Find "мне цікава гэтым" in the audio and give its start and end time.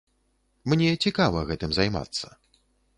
0.73-1.71